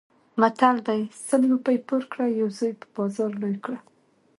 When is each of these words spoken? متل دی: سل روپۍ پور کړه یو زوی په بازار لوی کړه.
متل 0.41 0.77
دی: 0.87 1.01
سل 1.27 1.41
روپۍ 1.53 1.77
پور 1.87 2.01
کړه 2.11 2.25
یو 2.39 2.47
زوی 2.57 2.73
په 2.81 2.87
بازار 2.95 3.31
لوی 3.41 3.57
کړه. 3.63 3.79